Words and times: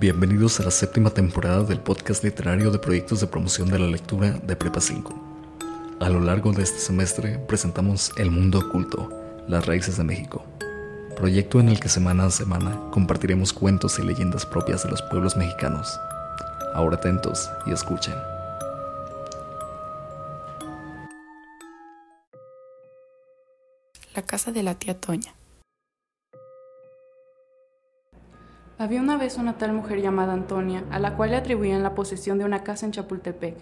Bienvenidos 0.00 0.58
a 0.58 0.62
la 0.62 0.70
séptima 0.70 1.10
temporada 1.10 1.62
del 1.62 1.78
podcast 1.78 2.24
literario 2.24 2.70
de 2.70 2.78
proyectos 2.78 3.20
de 3.20 3.26
promoción 3.26 3.68
de 3.68 3.78
la 3.78 3.86
lectura 3.86 4.30
de 4.30 4.56
Prepa 4.56 4.80
5. 4.80 5.14
A 6.00 6.08
lo 6.08 6.20
largo 6.20 6.52
de 6.52 6.62
este 6.62 6.78
semestre 6.78 7.38
presentamos 7.46 8.10
El 8.16 8.30
Mundo 8.30 8.60
Oculto, 8.60 9.10
las 9.46 9.66
raíces 9.66 9.98
de 9.98 10.04
México, 10.04 10.42
proyecto 11.16 11.60
en 11.60 11.68
el 11.68 11.80
que 11.80 11.90
semana 11.90 12.24
a 12.24 12.30
semana 12.30 12.80
compartiremos 12.92 13.52
cuentos 13.52 13.98
y 13.98 14.02
leyendas 14.02 14.46
propias 14.46 14.84
de 14.84 14.88
los 14.88 15.02
pueblos 15.02 15.36
mexicanos. 15.36 16.00
Ahora 16.72 16.96
atentos 16.96 17.50
y 17.66 17.72
escuchen. 17.72 18.14
La 24.14 24.22
casa 24.22 24.50
de 24.50 24.62
la 24.62 24.76
tía 24.76 24.98
Toña. 24.98 25.34
Había 28.80 29.02
una 29.02 29.18
vez 29.18 29.36
una 29.36 29.58
tal 29.58 29.74
mujer 29.74 30.00
llamada 30.00 30.32
Antonia, 30.32 30.86
a 30.90 30.98
la 30.98 31.14
cual 31.14 31.32
le 31.32 31.36
atribuían 31.36 31.82
la 31.82 31.94
posesión 31.94 32.38
de 32.38 32.46
una 32.46 32.64
casa 32.64 32.86
en 32.86 32.92
Chapultepec. 32.92 33.54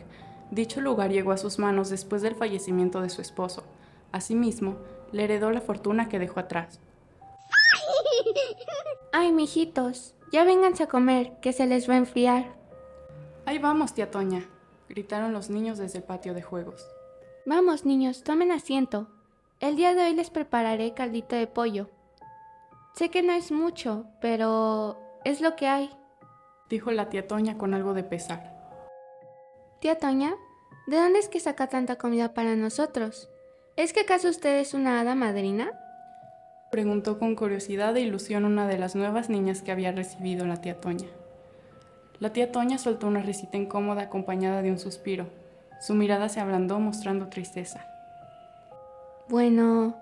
Dicho 0.53 0.81
lugar 0.81 1.11
llegó 1.11 1.33
a 1.33 1.37
sus 1.37 1.59
manos 1.59 1.91
después 1.91 2.23
del 2.23 2.37
fallecimiento 2.37 3.01
de 3.01 3.11
su 3.11 3.21
esposo. 3.21 3.65
Asimismo, 4.13 4.77
le 5.11 5.25
heredó 5.25 5.51
la 5.51 5.61
fortuna 5.61 6.09
que 6.09 6.21
dejó 6.21 6.39
atrás. 6.39 6.79
Ay, 9.13 9.33
mijitos, 9.33 10.15
ya 10.31 10.45
vénganse 10.45 10.85
a 10.85 10.89
comer, 10.89 11.33
que 11.41 11.53
se 11.53 11.67
les 11.67 11.91
va 11.91 11.95
a 11.95 11.99
enfriar. 11.99 12.55
Ahí 13.45 13.59
vamos, 13.59 13.95
tía 13.95 14.13
Toña, 14.13 14.49
gritaron 14.89 15.33
los 15.33 15.51
niños 15.51 15.79
desde 15.79 15.99
el 15.99 16.05
patio 16.05 16.33
de 16.33 16.43
juegos. 16.43 16.87
Vamos, 17.45 17.85
niños, 17.85 18.23
tomen 18.23 18.53
asiento. 18.53 19.09
El 19.59 19.75
día 19.75 19.95
de 19.95 20.05
hoy 20.05 20.15
les 20.15 20.31
prepararé 20.31 20.95
caldito 20.95 21.35
de 21.35 21.49
pollo. 21.49 21.91
Sé 22.95 23.11
que 23.11 23.25
no 23.25 23.33
es 23.33 23.51
mucho, 23.51 24.07
pero 24.21 25.08
es 25.25 25.41
lo 25.41 25.57
que 25.57 25.67
hay, 25.67 25.91
dijo 26.69 26.91
la 26.91 27.09
tía 27.09 27.27
Toña 27.27 27.59
con 27.59 27.75
algo 27.75 27.95
de 27.95 28.05
pesar. 28.05 28.57
Tía 29.81 29.99
Toña, 29.99 30.35
¿de 30.87 30.97
dónde 30.97 31.19
es 31.19 31.29
que 31.29 31.41
saca 31.41 31.69
tanta 31.69 31.97
comida 31.97 32.35
para 32.35 32.57
nosotros? 32.57 33.29
¿Es 33.77 33.93
que 33.93 34.01
acaso 34.01 34.29
usted 34.29 34.59
es 34.59 34.75
una 34.75 35.01
hada 35.01 35.15
madrina? 35.15 35.71
Preguntó 36.71 37.19
con 37.19 37.35
curiosidad 37.37 37.97
e 37.97 38.01
ilusión 38.01 38.45
una 38.45 38.67
de 38.67 38.77
las 38.77 38.95
nuevas 38.95 39.31
niñas 39.31 39.63
que 39.63 39.73
había 39.73 39.93
recibido 39.93 40.47
la 40.47 40.61
tía 40.61 40.81
Toña. 40.81 41.09
La 42.21 42.33
tía 42.33 42.51
Toña 42.51 42.79
soltó 42.79 43.07
una 43.07 43.23
risita 43.23 43.57
incómoda 43.57 44.03
acompañada 44.03 44.63
de 44.63 44.71
un 44.71 44.79
suspiro. 44.79 45.29
Su 45.81 45.95
mirada 45.95 46.29
se 46.29 46.41
ablandó 46.41 46.81
mostrando 46.81 47.29
tristeza. 47.29 47.87
Bueno, 49.29 49.97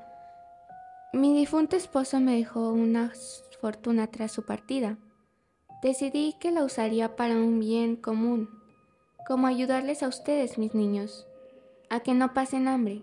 mi 1.13 1.37
difunto 1.37 1.77
esposo 1.77 2.19
me 2.21 2.37
dejó 2.37 2.71
una 2.71 3.13
fortuna 3.61 4.07
tras 4.07 4.33
su 4.33 4.45
partida. 4.47 4.97
Decidí 5.83 6.35
que 6.41 6.51
la 6.51 6.65
usaría 6.65 7.17
para 7.17 7.35
un 7.35 7.61
bien 7.61 7.97
común, 7.97 8.49
como 9.27 9.47
ayudarles 9.47 10.03
a 10.03 10.09
ustedes, 10.09 10.59
mis 10.59 10.75
niños, 10.75 11.27
a 11.91 12.01
que 12.01 12.15
no 12.15 12.33
pasen 12.33 12.69
hambre. 12.69 13.03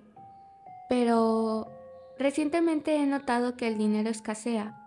Pero 0.89 1.71
recientemente 2.17 2.95
he 2.95 3.05
notado 3.05 3.55
que 3.55 3.67
el 3.67 3.77
dinero 3.77 4.09
escasea. 4.09 4.79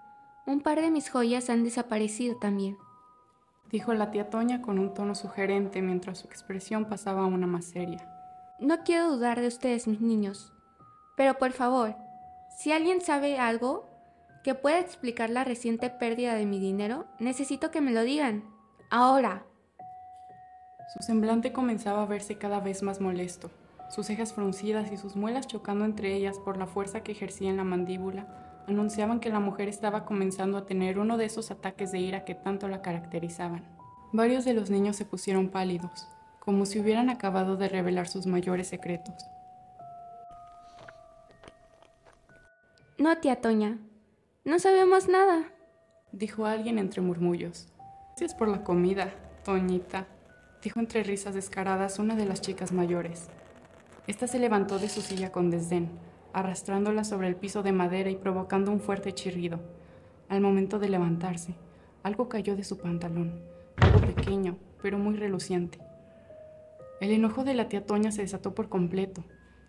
Un 0.46 0.60
par 0.60 0.80
de 0.80 0.90
mis 0.90 1.10
joyas 1.10 1.50
han 1.50 1.64
desaparecido 1.64 2.36
también. 2.36 2.76
Dijo 3.70 3.94
la 3.94 4.10
tía 4.10 4.30
Toña 4.30 4.62
con 4.62 4.78
un 4.78 4.94
tono 4.94 5.14
sugerente 5.14 5.82
mientras 5.82 6.18
su 6.18 6.26
expresión 6.28 6.84
pasaba 6.84 7.22
a 7.22 7.26
una 7.26 7.46
más 7.46 7.64
seria. 7.64 8.08
No 8.60 8.84
quiero 8.84 9.10
dudar 9.10 9.40
de 9.40 9.48
ustedes, 9.48 9.86
mis 9.86 10.00
niños, 10.00 10.52
pero 11.16 11.36
por 11.38 11.52
favor, 11.52 11.96
si 12.56 12.72
alguien 12.72 13.00
sabe 13.00 13.38
algo, 13.38 13.85
que 14.46 14.54
pueda 14.54 14.78
explicar 14.78 15.28
la 15.28 15.42
reciente 15.42 15.90
pérdida 15.90 16.36
de 16.36 16.46
mi 16.46 16.60
dinero, 16.60 17.06
necesito 17.18 17.72
que 17.72 17.80
me 17.80 17.90
lo 17.90 18.04
digan. 18.04 18.44
Ahora. 18.92 19.44
Su 20.94 21.02
semblante 21.02 21.52
comenzaba 21.52 22.04
a 22.04 22.06
verse 22.06 22.38
cada 22.38 22.60
vez 22.60 22.84
más 22.84 23.00
molesto, 23.00 23.50
sus 23.90 24.06
cejas 24.06 24.34
fruncidas 24.34 24.92
y 24.92 24.98
sus 24.98 25.16
muelas 25.16 25.48
chocando 25.48 25.84
entre 25.84 26.14
ellas 26.14 26.38
por 26.38 26.58
la 26.58 26.68
fuerza 26.68 27.02
que 27.02 27.10
ejercía 27.10 27.50
en 27.50 27.56
la 27.56 27.64
mandíbula, 27.64 28.62
anunciaban 28.68 29.18
que 29.18 29.30
la 29.30 29.40
mujer 29.40 29.66
estaba 29.66 30.04
comenzando 30.04 30.58
a 30.58 30.64
tener 30.64 31.00
uno 31.00 31.16
de 31.16 31.24
esos 31.24 31.50
ataques 31.50 31.90
de 31.90 31.98
ira 31.98 32.24
que 32.24 32.36
tanto 32.36 32.68
la 32.68 32.82
caracterizaban. 32.82 33.64
Varios 34.12 34.44
de 34.44 34.54
los 34.54 34.70
niños 34.70 34.94
se 34.94 35.04
pusieron 35.04 35.48
pálidos, 35.48 36.06
como 36.38 36.66
si 36.66 36.78
hubieran 36.78 37.10
acabado 37.10 37.56
de 37.56 37.68
revelar 37.68 38.06
sus 38.06 38.26
mayores 38.28 38.68
secretos. 38.68 39.26
No, 42.96 43.18
tía 43.18 43.40
Toña, 43.40 43.80
no 44.46 44.60
sabemos 44.60 45.08
nada, 45.08 45.52
dijo 46.12 46.46
alguien 46.46 46.78
entre 46.78 47.02
murmullos. 47.02 47.66
Gracias 48.10 48.32
por 48.32 48.46
la 48.46 48.62
comida, 48.62 49.12
Toñita, 49.44 50.06
dijo 50.62 50.78
entre 50.78 51.02
risas 51.02 51.34
descaradas 51.34 51.98
una 51.98 52.14
de 52.14 52.26
las 52.26 52.42
chicas 52.42 52.70
mayores. 52.70 53.28
Esta 54.06 54.28
se 54.28 54.38
levantó 54.38 54.78
de 54.78 54.88
su 54.88 55.00
silla 55.00 55.32
con 55.32 55.50
desdén, 55.50 55.90
arrastrándola 56.32 57.02
sobre 57.02 57.26
el 57.26 57.34
piso 57.34 57.64
de 57.64 57.72
madera 57.72 58.08
y 58.08 58.14
provocando 58.14 58.70
un 58.70 58.78
fuerte 58.78 59.12
chirrido. 59.12 59.58
Al 60.28 60.40
momento 60.40 60.78
de 60.78 60.90
levantarse, 60.90 61.56
algo 62.04 62.28
cayó 62.28 62.54
de 62.54 62.62
su 62.62 62.78
pantalón, 62.78 63.40
algo 63.78 64.00
pequeño, 64.00 64.58
pero 64.80 64.96
muy 64.96 65.16
reluciente. 65.16 65.80
El 67.00 67.10
enojo 67.10 67.42
de 67.42 67.54
la 67.54 67.68
tía 67.68 67.84
Toña 67.84 68.12
se 68.12 68.22
desató 68.22 68.54
por 68.54 68.68
completo. 68.68 69.24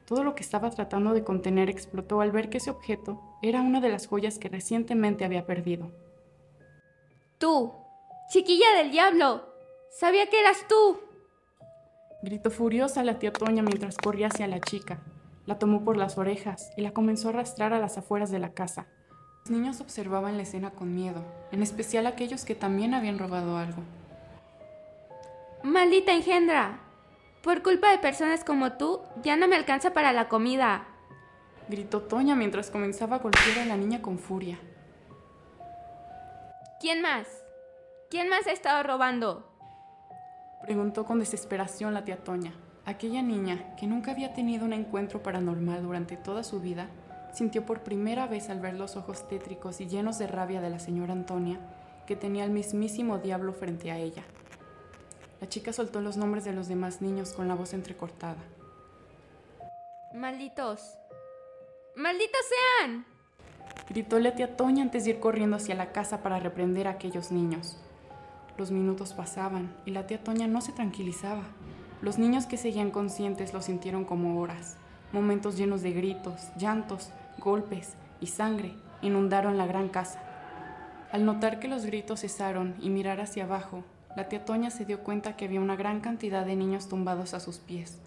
Todo 0.07 0.23
lo 0.23 0.35
que 0.35 0.41
estaba 0.41 0.69
tratando 0.69 1.13
de 1.13 1.25
contener 1.25 1.69
explotó 1.69 2.22
al 2.22 2.31
ver 2.31 2.50
que 2.50 2.59
ese 2.59 2.69
objeto 2.69 3.22
era 3.41 3.62
una 3.62 3.81
de 3.81 3.90
las 3.90 4.07
joyas 4.07 4.40
que 4.40 4.47
recientemente 4.47 5.25
había 5.25 5.45
perdido. 5.45 5.91
Tú, 7.38 7.73
chiquilla 8.31 8.73
del 8.78 8.90
diablo, 8.90 9.44
sabía 9.91 10.29
que 10.29 10.40
eras 10.40 10.66
tú. 10.69 11.01
Gritó 12.23 12.51
furiosa 12.51 13.03
la 13.03 13.19
tía 13.19 13.34
Toña 13.34 13.62
mientras 13.62 13.97
corría 13.97 14.28
hacia 14.28 14.47
la 14.47 14.62
chica. 14.62 15.01
La 15.45 15.59
tomó 15.59 15.84
por 15.84 15.97
las 15.97 16.18
orejas 16.18 16.72
y 16.78 16.81
la 16.81 16.94
comenzó 16.94 17.28
a 17.28 17.31
arrastrar 17.31 17.74
a 17.74 17.79
las 17.79 17.97
afueras 17.97 18.31
de 18.31 18.39
la 18.39 18.53
casa. 18.53 18.88
Los 19.41 19.51
niños 19.51 19.81
observaban 19.81 20.38
la 20.38 20.44
escena 20.44 20.72
con 20.72 20.95
miedo, 20.95 21.22
en 21.51 21.62
especial 21.63 22.07
aquellos 22.07 22.45
que 22.45 22.56
también 22.56 22.94
habían 22.94 23.19
robado 23.19 23.57
algo. 23.57 23.84
Maldita 25.63 26.13
engendra, 26.13 26.79
por 27.43 27.63
culpa 27.63 27.91
de 27.91 27.99
personas 27.99 28.43
como 28.43 28.73
tú, 28.73 29.01
ya 29.23 29.35
no 29.35 29.47
me 29.47 29.55
alcanza 29.55 29.93
para 29.93 30.11
la 30.11 30.27
comida. 30.27 30.85
Gritó 31.69 32.01
Toña 32.01 32.35
mientras 32.35 32.71
comenzaba 32.71 33.17
a 33.17 33.19
golpear 33.19 33.59
a 33.59 33.65
la 33.65 33.77
niña 33.77 34.01
con 34.01 34.19
furia. 34.19 34.59
¿Quién 36.79 37.01
más? 37.01 37.27
¿Quién 38.09 38.29
más 38.29 38.47
ha 38.47 38.51
estado 38.51 38.83
robando? 38.83 39.51
Preguntó 40.61 41.05
con 41.05 41.19
desesperación 41.19 41.93
la 41.93 42.05
tía 42.05 42.23
Toña. 42.23 42.53
Aquella 42.85 43.21
niña, 43.21 43.75
que 43.75 43.85
nunca 43.85 44.11
había 44.11 44.33
tenido 44.33 44.63
un 44.63 44.73
encuentro 44.73 45.21
paranormal 45.21 45.83
durante 45.83 46.15
toda 46.15 46.43
su 46.43 46.61
vida, 46.61 46.87
sintió 47.33 47.65
por 47.65 47.83
primera 47.83 48.27
vez 48.27 48.49
al 48.49 48.61
ver 48.61 48.75
los 48.75 48.95
ojos 48.95 49.27
tétricos 49.27 49.81
y 49.81 49.87
llenos 49.87 50.17
de 50.19 50.27
rabia 50.27 50.61
de 50.61 50.69
la 50.69 50.79
señora 50.79 51.13
Antonia, 51.13 51.59
que 52.05 52.15
tenía 52.15 52.45
al 52.45 52.51
mismísimo 52.51 53.17
diablo 53.17 53.53
frente 53.53 53.91
a 53.91 53.97
ella. 53.97 54.23
La 55.39 55.47
chica 55.47 55.71
soltó 55.71 56.01
los 56.01 56.17
nombres 56.17 56.45
de 56.45 56.53
los 56.53 56.67
demás 56.67 57.01
niños 57.01 57.33
con 57.33 57.47
la 57.47 57.55
voz 57.55 57.73
entrecortada. 57.73 58.43
Malditos. 60.13 60.97
¡Malditos 61.95 62.41
sean! 62.79 63.05
Gritó 63.89 64.19
la 64.19 64.35
tía 64.35 64.57
Toña 64.57 64.83
antes 64.83 65.05
de 65.05 65.11
ir 65.11 65.19
corriendo 65.19 65.55
hacia 65.55 65.75
la 65.75 65.91
casa 65.91 66.23
para 66.23 66.39
reprender 66.39 66.87
a 66.87 66.91
aquellos 66.91 67.31
niños. 67.31 67.77
Los 68.57 68.71
minutos 68.71 69.13
pasaban 69.13 69.75
y 69.85 69.91
la 69.91 70.07
tía 70.07 70.23
Toña 70.23 70.47
no 70.47 70.61
se 70.61 70.71
tranquilizaba. 70.71 71.43
Los 72.01 72.17
niños 72.17 72.47
que 72.47 72.57
seguían 72.57 72.91
conscientes 72.91 73.53
lo 73.53 73.61
sintieron 73.61 74.05
como 74.05 74.39
horas. 74.39 74.77
Momentos 75.11 75.57
llenos 75.57 75.83
de 75.83 75.91
gritos, 75.91 76.49
llantos, 76.57 77.11
golpes 77.37 77.93
y 78.19 78.27
sangre 78.27 78.73
inundaron 79.01 79.57
la 79.57 79.67
gran 79.67 79.89
casa. 79.89 80.21
Al 81.11 81.25
notar 81.25 81.59
que 81.59 81.67
los 81.67 81.85
gritos 81.85 82.21
cesaron 82.21 82.75
y 82.81 82.89
mirar 82.89 83.21
hacia 83.21 83.44
abajo, 83.45 83.83
la 84.17 84.27
tía 84.29 84.43
Toña 84.45 84.71
se 84.71 84.83
dio 84.83 85.03
cuenta 85.03 85.37
que 85.37 85.45
había 85.45 85.61
una 85.61 85.75
gran 85.75 86.01
cantidad 86.01 86.43
de 86.43 86.55
niños 86.55 86.89
tumbados 86.89 87.35
a 87.35 87.39
sus 87.39 87.59
pies. 87.59 87.99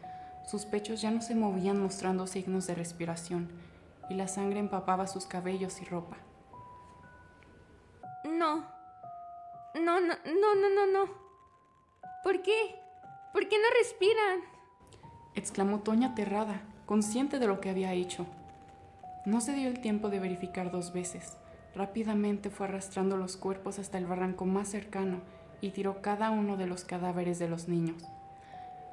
Sus 0.44 0.64
pechos 0.64 1.00
ya 1.00 1.12
no 1.12 1.22
se 1.22 1.36
movían 1.36 1.80
mostrando 1.80 2.26
signos 2.26 2.66
de 2.66 2.74
respiración 2.74 3.48
y 4.08 4.14
la 4.14 4.26
sangre 4.26 4.58
empapaba 4.58 5.06
sus 5.06 5.26
cabellos 5.26 5.80
y 5.80 5.84
ropa. 5.84 6.16
No. 8.24 8.66
No, 9.80 10.00
no, 10.00 10.16
no, 10.24 10.54
no, 10.56 10.70
no, 10.74 10.86
no. 10.92 11.12
¿Por 12.24 12.42
qué? 12.42 12.74
¿Por 13.32 13.48
qué 13.48 13.56
no 13.58 13.68
respiran? 13.78 14.40
exclamó 15.36 15.78
Toña 15.78 16.08
aterrada, 16.08 16.60
consciente 16.86 17.38
de 17.38 17.46
lo 17.46 17.60
que 17.60 17.70
había 17.70 17.92
hecho. 17.92 18.26
No 19.26 19.40
se 19.40 19.52
dio 19.52 19.68
el 19.68 19.80
tiempo 19.80 20.10
de 20.10 20.18
verificar 20.18 20.72
dos 20.72 20.92
veces. 20.92 21.36
Rápidamente 21.76 22.50
fue 22.50 22.66
arrastrando 22.66 23.16
los 23.16 23.36
cuerpos 23.36 23.78
hasta 23.78 23.96
el 23.96 24.06
barranco 24.06 24.44
más 24.44 24.66
cercano 24.66 25.20
y 25.60 25.70
tiró 25.70 26.02
cada 26.02 26.30
uno 26.30 26.56
de 26.56 26.66
los 26.66 26.84
cadáveres 26.84 27.38
de 27.38 27.48
los 27.48 27.68
niños. 27.68 28.02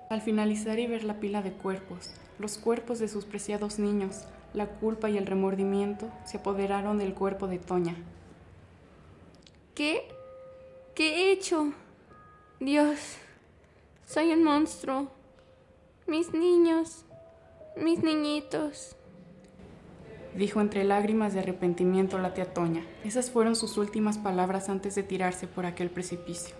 Al 0.10 0.22
finalizar 0.22 0.80
y 0.80 0.88
ver 0.88 1.04
la 1.04 1.20
pila 1.20 1.42
de 1.42 1.52
cuerpos, 1.52 2.12
los 2.40 2.58
cuerpos 2.58 3.00
de 3.00 3.08
sus 3.08 3.26
preciados 3.26 3.80
niños, 3.80 4.24
la 4.54 4.68
culpa 4.68 5.10
y 5.10 5.18
el 5.18 5.26
remordimiento 5.26 6.10
se 6.26 6.38
apoderaron 6.38 6.98
del 6.98 7.14
cuerpo 7.14 7.48
de 7.48 7.60
Toña. 7.60 7.96
¿Qué? 9.76 10.08
¿Qué 10.96 11.16
he 11.16 11.32
hecho? 11.32 11.74
Dios, 12.60 13.18
soy 14.08 14.32
un 14.32 14.44
monstruo. 14.44 15.10
Mis 16.08 16.34
niños, 16.34 17.04
mis 17.76 18.02
niñitos. 18.02 18.96
Dijo 20.38 20.62
entre 20.62 20.84
lágrimas 20.84 21.34
de 21.34 21.40
arrepentimiento 21.40 22.20
la 22.20 22.36
tía 22.36 22.54
Toña. 22.54 22.86
Esas 23.04 23.32
fueron 23.32 23.56
sus 23.56 23.76
últimas 23.80 24.20
palabras 24.20 24.70
antes 24.70 24.94
de 24.94 25.02
tirarse 25.02 25.48
por 25.48 25.66
aquel 25.66 25.90
precipicio. 25.90 26.56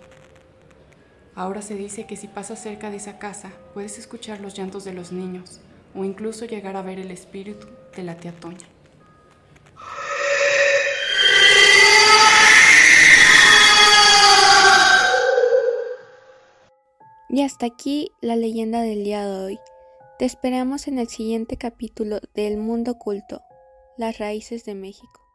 Ahora 1.36 1.62
se 1.62 1.76
dice 1.76 2.08
que 2.08 2.18
si 2.18 2.28
pasas 2.28 2.60
cerca 2.60 2.90
de 2.90 2.98
esa 2.98 3.20
casa 3.20 3.52
puedes 3.76 4.00
escuchar 4.00 4.40
los 4.40 4.56
llantos 4.56 4.84
de 4.84 4.94
los 4.94 5.12
niños 5.12 5.62
o 5.94 6.04
incluso 6.04 6.46
llegar 6.46 6.76
a 6.76 6.82
ver 6.82 6.98
el 6.98 7.12
espíritu 7.12 7.68
de 7.96 8.02
la 8.02 8.18
tía 8.18 8.32
Toña. 8.32 8.66
Y 17.30 17.44
hasta 17.44 17.68
aquí 17.68 18.10
la 18.22 18.36
leyenda 18.36 18.82
del 18.82 19.04
día 19.04 19.24
de 19.24 19.46
hoy. 19.46 19.60
Te 20.18 20.26
esperamos 20.26 20.88
en 20.88 20.98
el 20.98 21.10
siguiente 21.10 21.58
capítulo 21.58 22.20
de 22.34 22.48
El 22.48 22.58
Mundo 22.58 22.94
Oculto, 22.94 23.44
las 23.98 24.20
raíces 24.20 24.64
de 24.64 24.76
México. 24.76 25.27